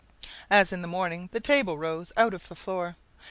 [0.49, 2.95] As in the morning, the table rose out of the floor.